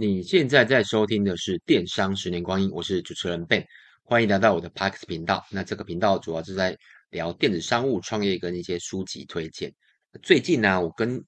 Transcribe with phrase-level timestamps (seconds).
[0.00, 3.66] 你现在在收听的是《电商十年光阴》，我是主持人 Ben，
[4.04, 5.44] 欢迎来到我的 Parks 频道。
[5.50, 6.78] 那这个频道主要是在
[7.10, 9.74] 聊电子商务、创业跟一些书籍推荐。
[10.22, 11.20] 最近呢、我跟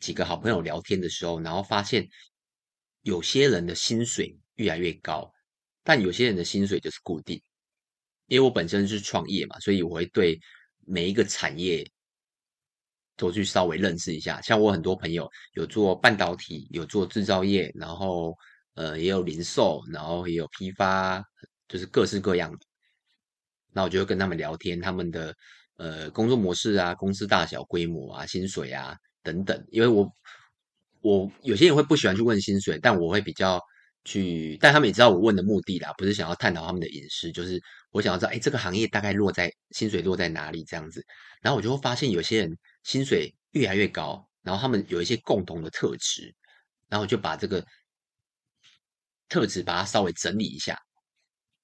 [0.00, 2.08] 几个好朋友聊天的时候，然后发现
[3.02, 5.30] 有些人的薪水越来越高，
[5.82, 7.38] 但有些人的薪水就是固定。
[8.28, 10.40] 因为我本身是创业嘛，所以我会对
[10.86, 11.86] 每一个产业。
[13.16, 18.34] 都去稍微认识一下，像我很多朋友有做半导体，有做制造业，然后
[18.74, 21.22] 呃也有零售，然后也有批发，
[21.68, 22.58] 就是各式各样的。
[23.72, 25.32] 那我就会跟他们聊天，他们的
[25.76, 29.64] 呃工作模式啊，公司大小规模啊，薪水啊等等。
[29.70, 30.08] 因为我
[31.00, 33.60] 我有些人会不喜欢去问薪水，但我会比较
[34.04, 37.60] 去，但他们也知道我问的目的啦，不是想要探讨他们的隐私，就是
[37.92, 41.04] 我想要知道，哎，这个行业大概落在薪水落在哪里这样子。
[41.40, 42.58] 然后我就会发现有些人。
[42.84, 46.32] 薪水越来越高，然后他们有一些共同的特质，
[46.88, 47.64] 然后就把这个
[49.28, 50.78] 特质把它稍微整理一下。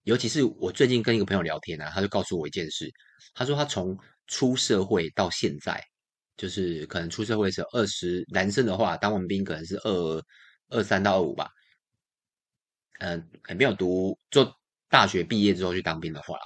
[0.04, 2.90] 尤其是我最近跟一个朋友聊天啊，他就告诉我一件事，
[3.34, 3.96] 他说他从
[4.26, 5.80] 出社会到现在，
[6.36, 10.24] 就是可能出社会是二十，男生的话当完兵可能是二
[10.68, 11.50] 二三到二五吧，
[13.00, 14.50] 嗯，还没有读，就
[14.88, 16.38] 大学毕业之后去当兵的话，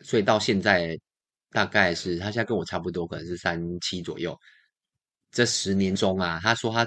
[0.00, 0.98] 所以到现在。
[1.52, 4.36] 大概是他现在跟我差不多，可能是三七左右。
[5.30, 6.86] 这十年中啊，他说他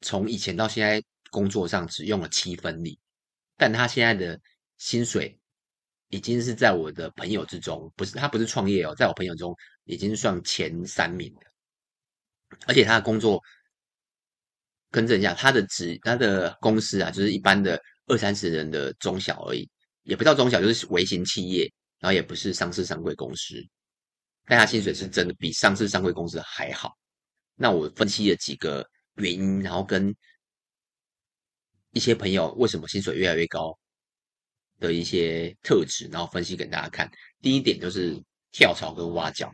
[0.00, 2.98] 从以前到现在工作上只用了七分力，
[3.56, 4.40] 但他现在的
[4.78, 5.38] 薪水
[6.08, 11.40] 已经是在我的朋友之中，不是他不是创业哦，在我朋友中已经算前三名的。
[12.66, 13.42] 而且他的工作，
[14.90, 19.68] 更正一下，他的职他的公司啊，就是一般的二三十人的中小而已，
[20.04, 21.70] 也不叫中小，就是微型企业。
[22.06, 23.60] 然后也不是上市上柜公司，
[24.44, 26.96] 但他薪水是真的比上市上柜公司还好。
[27.56, 30.14] 那我分析了几个原因，然后跟
[31.90, 33.76] 一些朋友为什么薪水越来越高
[34.78, 37.10] 的一些特质，然后分析给大家看。
[37.42, 38.16] 第一点就是
[38.52, 39.52] 跳槽跟挖角。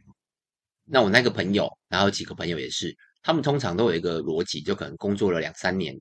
[0.85, 5.99] 那我那个朋友，然后几个朋友也是，他们通常都有一个逻辑，就可能工作了两三年，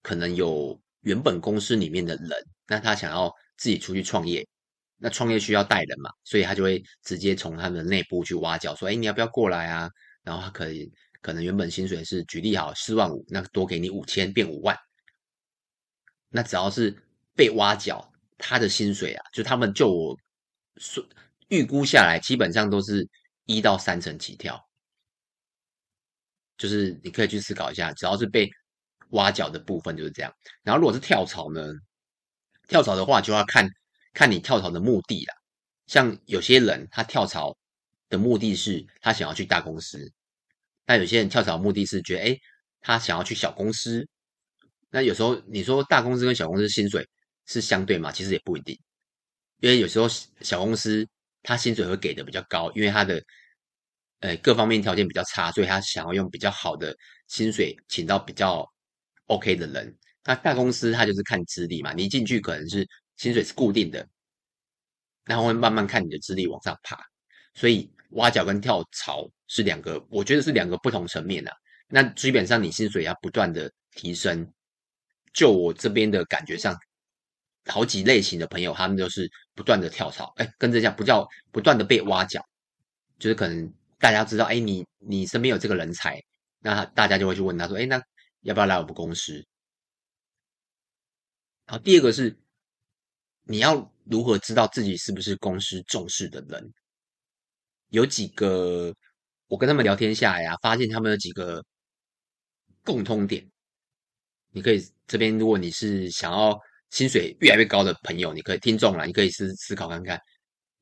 [0.00, 2.30] 可能有原本公司里面的人，
[2.68, 4.46] 那他想要自己出去创业。
[4.98, 9.90] 那创业需要带人嘛，所以他就会直接从他们的内部去挖角，说：“哎，你要不要过来啊？”
[10.24, 10.90] 然后他可以
[11.20, 14.76] 可能原本薪水是举例好四万五，那多给你五千，变五万。
[16.30, 16.96] 那只要是
[17.34, 20.16] 被挖角，他的薪水啊，就他们就我
[21.48, 23.06] 预估下来，基本上都是
[23.44, 24.58] 一到三成起跳。
[26.56, 28.48] 就是你可以去思考一下，只要是被
[29.10, 30.32] 挖角的部分就是这样。
[30.62, 31.70] 然后如果是跳槽呢？
[32.66, 33.68] 跳槽的话就要看。
[34.16, 35.34] 看你跳槽的目的啦，
[35.86, 37.54] 像有些人他跳槽
[38.08, 40.10] 的目的是他想要去大公司，
[40.86, 42.38] 那有些人跳槽目的是觉得，哎，
[42.80, 44.08] 他想要去小公司。
[44.88, 47.06] 那有时候你说大公司跟小公司薪水
[47.44, 48.10] 是相对吗？
[48.10, 48.74] 其实也不一定，
[49.60, 50.08] 因为有时候
[50.40, 51.06] 小公司
[51.42, 53.22] 他薪水会给的比较高，因为他的
[54.20, 56.96] 呃各方面条件比较差，所以他想要用比较好的
[57.28, 58.66] 薪水请到比较
[59.26, 59.94] OK 的人。
[60.24, 62.88] 那大公司他就是看资历嘛，你一进去可能是。
[63.16, 64.06] 薪水是固定的，
[65.24, 66.98] 然后会慢慢看你的资历往上爬，
[67.54, 71.50] 所以挖角跟跳槽是两个，我觉得是两个不同层面的。
[71.88, 74.52] 那基本上你薪水要不断的提升，
[75.32, 76.76] 就我这边的感觉上，
[77.64, 82.44] 好几类型的朋友他们都是不断的跳槽，哎，跟着讲不叫不断的被挖角，
[83.18, 86.22] 就是可能大家知道，哎，你你身边有这个人才，
[86.60, 88.02] 那大家就会去问他说，哎，那
[88.42, 89.46] 要不要来我们公司？
[91.66, 92.36] 好，第二个是。
[93.48, 96.72] 你要如何知道自己是不是公司重视的人？
[97.90, 98.92] 有几个，
[99.46, 101.64] 我跟他们聊天下来啊，发现他们有几个
[102.82, 103.48] 共通点。
[104.50, 106.58] 你可以这边，如果你是想要
[106.90, 110.20] 薪水越来越高的朋友，你可以听众啦，你可以思思考看看，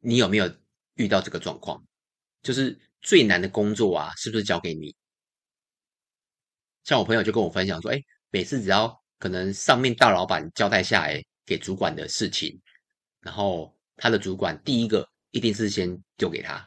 [0.01, 0.51] 你有没有
[0.95, 1.85] 遇到这个状况？
[2.43, 4.97] 就是最难的工作啊，是不是交给你？
[6.85, 8.01] 像我朋友就跟我分享说，哎，
[8.31, 11.23] 每次只要可能上面大老板交代下来。
[11.47, 12.61] 给主管的事情，
[13.21, 16.67] 然后他的主管第一个一定是先丢给他，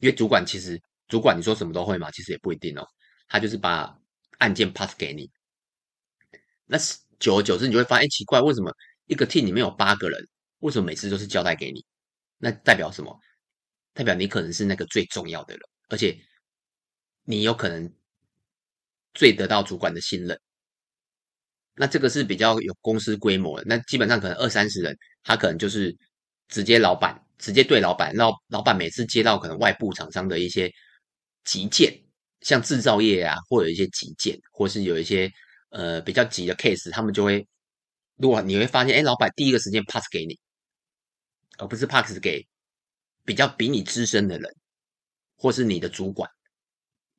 [0.00, 2.86] 因为主管其实主管你说什么都会嘛，其实也不一定哦。
[3.28, 3.98] 他就是把
[4.38, 5.30] 案件 pass 给你，
[6.66, 6.76] 那
[7.18, 8.70] 久而久之你就会发现，奇怪，为什么
[9.06, 10.28] 一个 team 里面有八个人，
[10.58, 11.84] 为什么每次都是交代给你？
[12.38, 13.18] 那代表什么？
[13.94, 16.18] 代表你可能是那个最重要的人，而且
[17.24, 17.92] 你有可能
[19.14, 20.40] 最得到主管的信任。
[21.74, 25.96] 那这个是比较有公司规模的，那基本上可能二三十人，他可能就是
[26.48, 30.70] 直接老板，直接对老板，老老板每次接到可能外部厂商的一些
[31.44, 31.92] 急件，
[32.40, 35.30] 像制造业啊，或有一些急件，或是有一些
[35.70, 37.46] 呃比较急的 case，他们就会，
[38.16, 40.38] 如果你会发现，哎，老板第一个时间 pass 给你，
[41.58, 42.46] 而不是 pass 给
[43.24, 44.54] 比较比你资深的人，
[45.36, 46.30] 或是你的主管。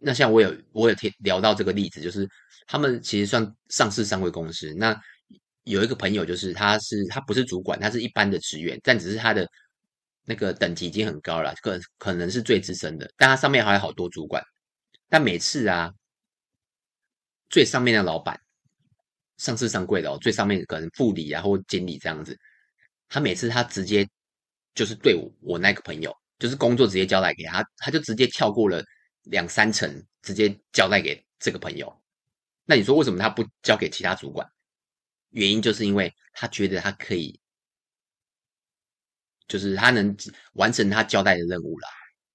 [0.05, 2.27] 那像我有我有聊到这个例子，就是
[2.67, 4.73] 他们其实算上市上柜公司。
[4.75, 4.94] 那
[5.63, 9.47] 有一个朋友，就是他是他不是主管，他是一般的职员，但只是他的
[10.25, 14.44] 那个等级已经很高了，可可能是最资深的，但他上面还有好多主管。
[15.07, 15.89] 但每次啊，
[17.50, 18.38] 最上面的老板，
[19.38, 22.38] 上市上柜的哦，最上面可能副理啊或经理这样子，
[23.07, 24.05] 他每次他直接
[24.75, 28.83] 就是对我我那个朋友，就是工作直接交代给他，他就直接跳过了。
[29.24, 32.02] 两三成直接交代给这个朋友，
[32.66, 34.48] 那你说为什么他不交给其他主管？
[35.30, 37.40] 原因就是因为他觉得他可以，
[39.48, 40.16] 就是他能
[40.54, 41.90] 完成他交代的任务啦。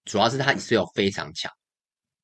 [0.05, 1.53] 主要是他 Excel 非常强，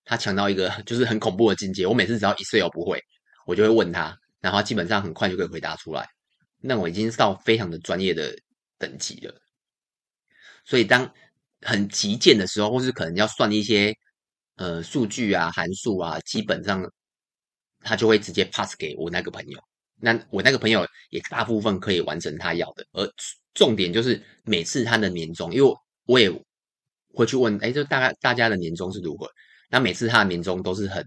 [0.04, 1.86] 他强到一个 就是很恐怖的境界。
[1.86, 3.00] 我每次只要 Excel 不会，
[3.46, 6.08] 我就会问他，然后基本上很快就可以回答出来。
[6.60, 8.34] 那我已经到非常的专业的
[8.78, 9.34] 等级了。
[10.64, 11.12] 所以当
[11.60, 13.94] 很急件的时候，或是可能要算一些。
[14.56, 16.88] 呃，数据啊，函数啊，基本上
[17.80, 19.60] 他就会直接 pass 给我那个朋友。
[19.96, 22.86] 那我那个朋友也大部分可以完成他要的。
[22.92, 23.08] 而
[23.54, 25.74] 重点就是每次他的年终，因为
[26.06, 26.30] 我也
[27.12, 29.28] 会去问，哎，就大概大家的年终是如何？
[29.70, 31.04] 那每次他的年终都是很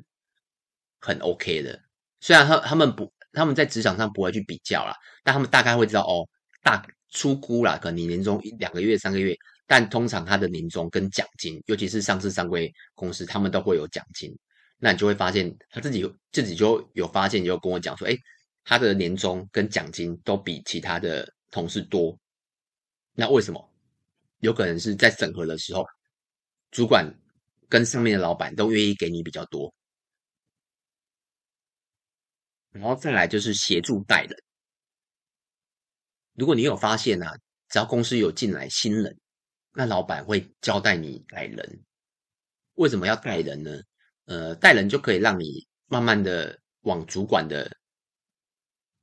[0.99, 1.79] 很 OK 的。
[2.19, 6.27] 虽然他他们不他们在职场上不会去比较啦，但他们大概会知道哦，
[6.63, 9.37] 大出估啦，可能你年终一两个月、三个月。
[9.67, 14.35] 但通常他的年终跟奖金，尤其是上市上柜公司，他们都会有奖金。
[14.79, 18.15] 那你就会发现他自己自己就有发现，就跟我讲说，哎，
[18.63, 22.17] 他的年终跟奖金都比其他的同事多。
[23.13, 23.69] 那为什么？
[24.39, 25.83] 有可能是在审核的时候，
[26.69, 27.11] 主管
[27.67, 29.73] 跟上面的老板都愿意给你比较多。
[32.69, 34.37] 然后再来就是协助带人。
[36.35, 37.35] 如果你有发现啊，
[37.69, 39.17] 只要公司有进来新人。
[39.77, 41.83] 那老板会交代你带人，
[42.73, 43.79] 为什么要带人呢？
[44.25, 47.71] 呃，带人就可以让你慢慢的往主管的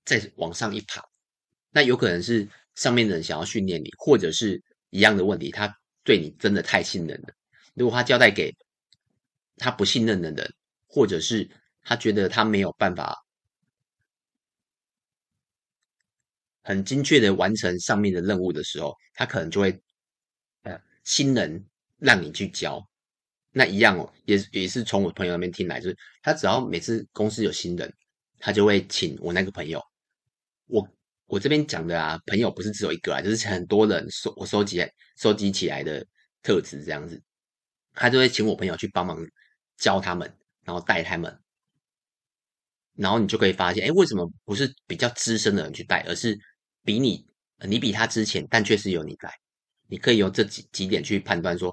[0.05, 1.01] 再往上一爬。
[1.71, 4.61] 那有可能是上面的人想要训练你，或者是
[4.91, 5.73] 一样的问题，他
[6.03, 7.29] 对你真的太信任了。
[7.75, 8.53] 如果他交代给
[9.57, 10.55] 他不信任的人，
[10.89, 11.49] 或者是
[11.83, 13.17] 他觉得他没有办法
[16.65, 19.81] 很精确的完成上面的任务的时候，他可能就会。
[21.05, 21.65] 新人
[21.99, 22.85] 让你去教，
[23.53, 27.93] 那一样哦，也也是从我朋友那边听来，就是他只要每次公司有新人，
[28.39, 29.81] 他就会请我那个朋友。
[30.67, 30.89] 我
[31.27, 34.85] 我这边讲的啊，朋友不是只有一个啊，就是很多人收我收集
[35.17, 36.05] 收集起来的
[36.43, 37.23] 特质这样子，
[37.93, 39.19] 他就会请我朋友去帮忙
[39.77, 40.35] 教他们，
[40.65, 41.39] 然后带他们，
[42.97, 46.39] 然后你就可以发现，哎，为什么不是比较资深的人去带，而是
[46.83, 47.27] 比你
[47.69, 49.44] 你比他之前，但却是有你带。
[49.87, 51.73] 你可以由这几几点去判断说，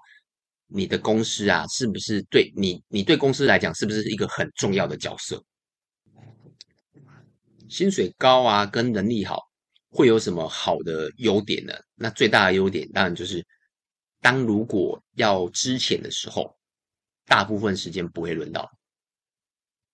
[0.67, 5.43] 你的公司啊，是不是对你，你对公司来讲是不是一个很重要的角色？
[7.69, 9.39] 薪水高啊，跟能力好，
[9.89, 11.73] 会有什么好的优点呢？
[11.95, 13.45] 那最大的优点当然就是，
[14.19, 16.53] 当如果要资遣的时候，
[17.25, 18.69] 大部分时间不会轮到。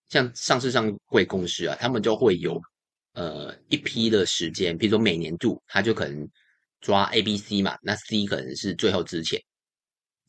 [0.09, 2.59] 像上市上柜公司啊，他们就会有
[3.13, 6.27] 呃一批的时间，比如说每年度，他就可能。
[6.81, 9.41] 抓 A、B、C 嘛，那 C 可能是最后之前，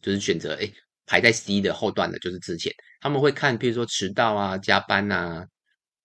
[0.00, 0.72] 就是选择诶
[1.06, 2.72] 排在 C 的后段的，就是之前。
[3.00, 5.46] 他们会看，譬如说迟到啊、加班啊，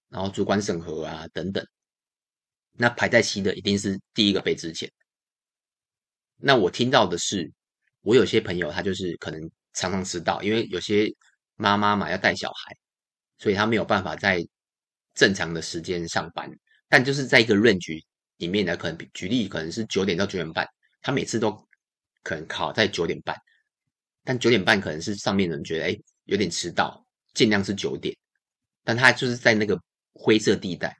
[0.10, 1.66] 然后主管审核啊等等。
[2.74, 4.92] 那排在 C 的一定是第一个被之前。
[6.38, 7.52] 那我听到的是，
[8.02, 9.40] 我有些朋友他就是可能
[9.74, 11.10] 常常迟到，因为有些
[11.56, 12.76] 妈妈嘛要带小孩，
[13.38, 14.46] 所以他没有办法在
[15.14, 16.50] 正常的时间上班，
[16.90, 18.04] 但就是在一个任局。
[18.38, 20.68] 里面呢，可能举例可能是九点到九点半，
[21.02, 21.52] 他每次都
[22.24, 23.36] 可能考在九点半，
[24.24, 28.16] 但九点半可能是上面的人觉得哎有点迟到，尽量是九点，
[28.84, 29.80] 但他就是在那个
[30.14, 30.98] 灰色地带。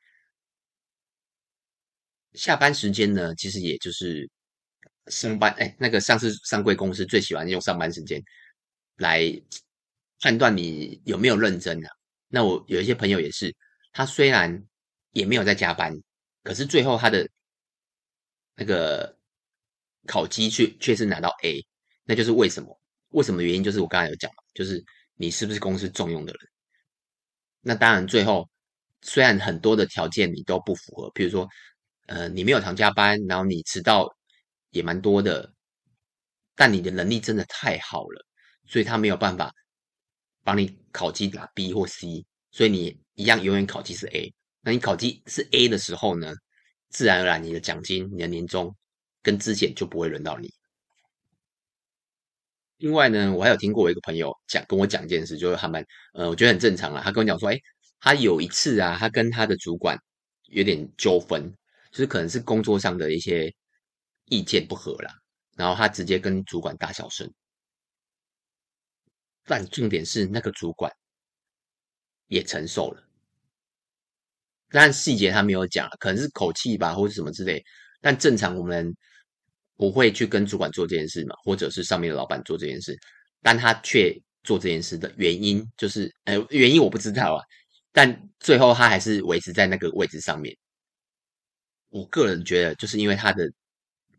[2.34, 4.30] 下班时间呢，其实也就是
[5.08, 8.22] 上班哎，那个上市上柜公司最喜欢用上班时间
[8.98, 9.24] 来
[10.20, 11.90] 判断你有没有认真啊。
[12.28, 13.56] 那我有一些朋友也是，
[13.92, 14.64] 他虽然
[15.12, 15.94] 也没有在加班。
[16.44, 17.28] 可是最后他的
[18.56, 19.18] 那个
[20.06, 21.66] 考绩却却是拿到 A，
[22.04, 22.80] 那就是为什么？
[23.10, 23.64] 为什么原因？
[23.64, 24.84] 就是我刚才有讲嘛，就是
[25.16, 26.42] 你是不是公司重用的人？
[27.62, 28.50] 那当然，最后
[29.02, 31.48] 虽然很多的条件你都不符合，比如说，
[32.08, 34.10] 呃，你没有常加班，然后你迟到
[34.72, 35.54] 也蛮多的，
[36.56, 38.26] 但你的能力真的太好了，
[38.68, 39.54] 所以他没有办法
[40.44, 44.34] 帮你考级打 B 或 C，所以你一样永远考级是 A。
[44.66, 46.34] 那你考绩是 A 的时候呢，
[46.90, 48.74] 自然而然你的奖金、你的年终
[49.22, 50.50] 跟之前就不会轮到你。
[52.78, 57.02] 另外呢，我还有听过我一个朋友讲跟我讲一件事，就是他们呃，我觉得很正常啦。
[57.04, 57.60] 他跟我讲说，哎，
[58.00, 59.98] 他有一次啊，他跟他的主管
[60.48, 61.54] 有点纠纷，
[61.92, 63.54] 就是可能是工作上的一些
[64.26, 65.14] 意见不合啦，
[65.58, 67.30] 然后他直接跟主管大小声。
[69.46, 70.90] 但重点是那个主管
[72.28, 73.04] 也承受了。
[74.74, 77.64] 但细节他没有讲，可能是口气吧，或者什么之类。
[78.02, 78.92] 但正常我们
[79.78, 82.98] 不会去跟主管做这件事嘛，或者是上面的老板做这件事，
[83.42, 84.14] 但他却
[84.44, 87.44] 做这件事的原因就是，呃，原因我不知道啊。
[87.92, 90.58] 但最后他还是维持在那个位置上面。
[91.90, 93.48] 我个人觉得，就是因为他的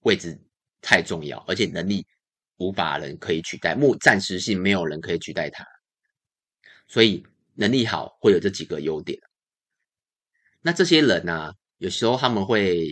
[0.02, 0.38] 位置
[0.80, 2.06] 太重要，而且能力
[2.58, 5.66] 无法人可以取代，目暂时性没有人可以取代他，
[6.86, 9.18] 所以能力好会有这几个优点。
[10.66, 12.88] 那这些人呢、有时候他们会，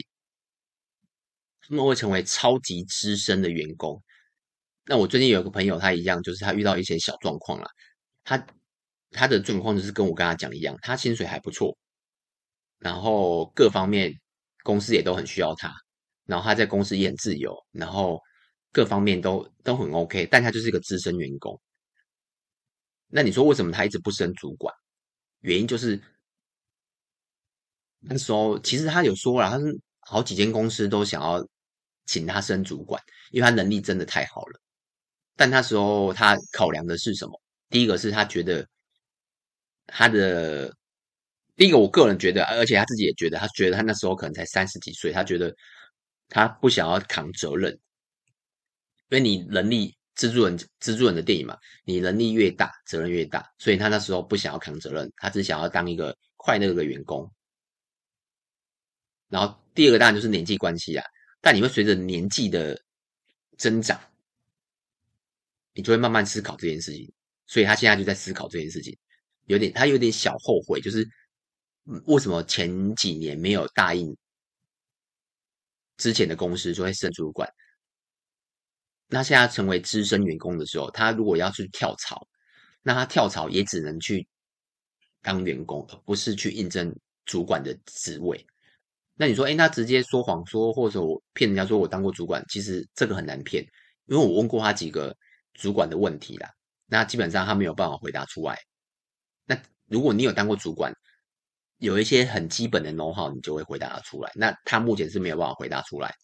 [1.62, 3.98] 他们会成为超级资深的员工。
[4.84, 7.66] 那我最近有一个朋友，他一样，就是他遇到一些小状况了。
[8.24, 8.46] 他
[9.10, 11.74] 他的状况就是跟我跟他讲一样，他薪水还不错，
[12.78, 14.12] 然后各方面
[14.64, 15.72] 公司也都很需要他，
[16.26, 18.20] 然后他在公司也很自由，然后
[18.70, 21.58] 各方面都都很 OK，但他就是一个资深员工。
[23.08, 24.74] 那你说为什么他一直不升主管？
[25.40, 25.98] 原因就是。
[28.02, 31.46] 那时候其实他有说了，他是好几间公司都想要
[32.06, 34.60] 请他升主管，因为他能力真的太好了。
[35.36, 37.40] 但那时候他考量的是什么？
[37.70, 38.66] 第一个是他觉得
[39.86, 40.74] 他的
[41.56, 45.54] 第一个，我个人觉得，而且他自己也觉得，他觉得他那时候可能才三十几岁，他觉得
[46.28, 47.72] 他不想要扛责任，
[49.10, 57.30] 因为你能力蜘蛛人蜘蛛人的电影嘛，你能力越大，责任越大，所以他那时候不想要扛责任，他只想要当一个快乐的员工。
[59.32, 61.04] 然后第二个当然就是年纪关系啊，
[61.40, 62.78] 但你会随着年纪的
[63.56, 63.98] 增长，
[65.72, 67.10] 你就会慢慢思考这件事情。
[67.46, 68.94] 所以他现在就在思考这件事情，
[69.46, 71.02] 有点他有点小后悔，就是
[72.04, 74.14] 为什么前几年没有答应
[75.96, 77.50] 之前的公司就会升主管。
[79.08, 82.28] 那现在成为资深员工的时候，他如果要去跳槽，
[82.82, 84.28] 那他跳槽也只能去
[85.22, 88.46] 当员工，而不是去应征主管的职位。
[89.14, 93.62] 那你说，哎，那直接说谎说，或者我骗人家说我当过主管，其实这个很难骗，
[94.06, 95.14] 因为我问过他几个
[95.52, 96.50] 主管的问题啦，
[96.86, 98.58] 那基本上他没有办法回答出来。
[99.44, 100.92] 那如果你有当过主管，
[101.76, 104.32] 有一些很基本的 know-how，你就会回答得出来。
[104.34, 106.14] 那他目前是没有办法回答出来，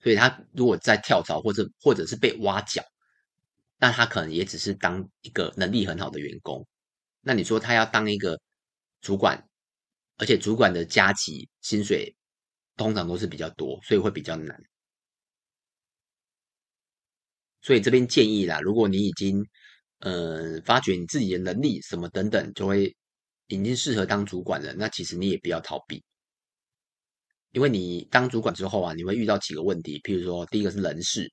[0.00, 2.82] 所以他如果在跳槽或者或者是被挖角，
[3.76, 6.64] 那他可能也只是当一个能力很好的员工。
[7.20, 8.40] 那你说他要当一个
[9.00, 9.48] 主管？
[10.22, 12.14] 而且主管的加级薪水
[12.76, 14.56] 通常都是比较多，所以会比较难。
[17.60, 19.44] 所以这边建议啦，如果你已经
[19.98, 22.96] 呃发觉你自己的能力什么等等，就会
[23.48, 26.00] 已经适合当主管了，那其实你也不要逃避，
[27.50, 31.28] 因为你当主管之后啊，你会遇到几个问题，譬如说第一个是人事，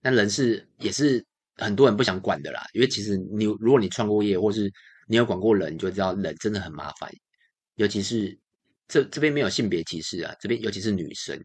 [0.00, 4.72] 那人事也是很多人不想管的啦，因为其实你如果你创过业或是
[5.12, 7.12] 你有管过人，你就知道人真的很麻烦，
[7.74, 8.34] 尤其是
[8.88, 11.38] 这这边没有性别歧视啊，这边尤其是女生，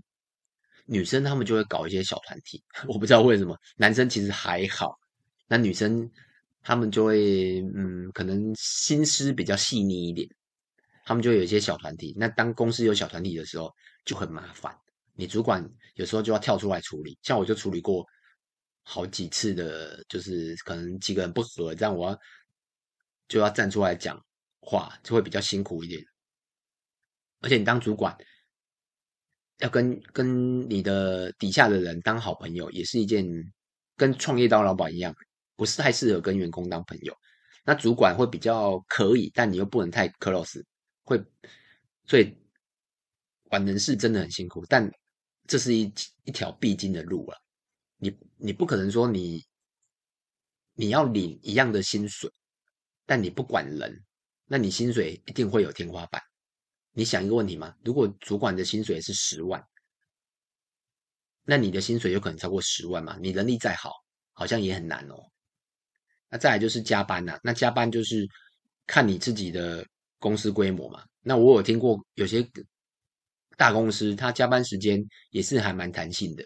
[0.85, 4.97] 女生她们就会搞一些小团体， 我不知道为什么，男生其实还好，
[5.49, 6.09] 那女生
[6.63, 10.25] 她们就会嗯，可能心思比较细腻一点，
[11.03, 12.15] 她们就会有一些小团体。
[12.17, 13.69] 那当公司有小团体的时候
[14.05, 14.73] 就很麻烦，
[15.13, 15.61] 你主管
[15.95, 18.05] 有时候就要跳出来处理，像我就处理过
[18.81, 22.17] 好几次的，就是可能几个人不合，这样我要。
[23.27, 24.23] 就要站出来讲
[24.61, 26.01] 话，就会比较辛苦一点。
[27.41, 28.17] 而且你当主管，
[29.59, 33.25] 要跟跟你的底下的人当好朋友，也是一件
[33.95, 35.15] 跟创业当老板一样，
[35.55, 37.15] 不是太适合跟员工当朋友。
[37.63, 40.63] 那主管会比较可以，但你又不能太 close，
[41.03, 41.23] 会，
[42.05, 42.35] 所以
[43.43, 44.65] 管人事真的很辛苦。
[44.67, 44.89] 但
[45.45, 45.93] 这是一
[46.23, 47.37] 一条必经的路了。
[47.97, 49.43] 你你不可能说你
[50.73, 52.31] 你要领一样的薪水。
[53.07, 54.03] 但你不管人，
[54.45, 56.21] 那你薪水一定会有天花板。
[56.91, 57.73] 你想一个问题吗？
[57.83, 59.63] 如果主管的薪水是十万，
[61.43, 63.17] 那你的薪水有可能超过十万吗？
[63.21, 63.91] 你能力再好，
[64.33, 65.15] 好像也很难哦。
[66.29, 68.27] 那再来就是加班呐、那加班就是
[68.85, 69.85] 看你自己的
[70.19, 71.03] 公司规模嘛。
[71.21, 72.45] 那我有听过有些
[73.55, 76.43] 大公司，他加班时间也是还蛮弹性的，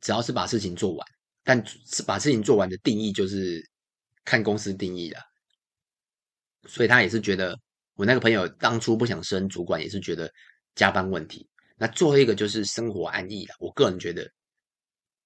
[0.00, 1.06] 只要是把事情做完。
[1.44, 3.62] 但是把事情做完的定义就是
[4.24, 5.27] 看公司定义的。
[6.68, 7.58] 所以他也是觉得
[7.96, 10.30] 我那个朋友当初不想升主管，也是觉得
[10.76, 11.48] 加班问题。
[11.76, 14.28] 那最后一个就是生活安逸了，我个人觉得，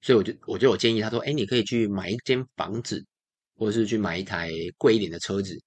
[0.01, 3.05] 所以我就我就有建议他说，哎，你可以去买一间房子，
[3.57, 5.59] 或者是去买一台贵一点的车子，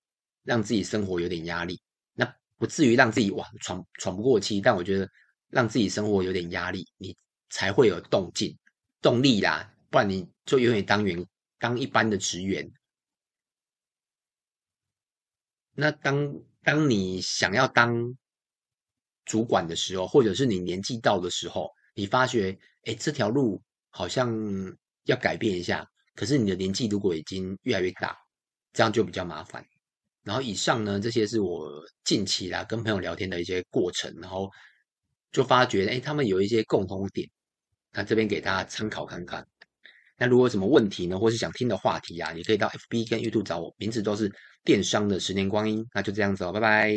[0.43, 1.79] 让自己生活有点压力。
[2.13, 5.09] 那不至于让自己哇喘喘不过气，但我觉得
[5.49, 7.15] 让自己生活有点压力，你
[7.49, 8.55] 才会有动静
[9.01, 11.23] 动力啦，不然你就永远当员
[11.59, 12.67] 当一般的职员。
[15.75, 17.93] 那当当你想要当
[19.25, 24.33] 主管的时候，或者是你年纪到的时候，你发觉，哎，这条路好像
[25.03, 25.85] 要改变一下。
[26.15, 28.17] 可是你的年纪如果已经越来越大，
[28.71, 29.65] 这样就比较麻烦。
[30.23, 31.69] 然后以上呢，这些是我
[32.03, 34.49] 近期啦跟朋友聊天的一些过程，然后
[35.31, 37.29] 就发觉，哎，他们有一些共同点，
[37.91, 39.45] 那这边给大家参考看看。
[40.17, 44.31] 那如果有什么问题呢，或是想听的话题啊，也可以到 FB 跟 YouTube 找我，名字都是
[44.63, 45.85] 电商的十年光阴。
[45.93, 46.95] 那就这样子哦，拜拜。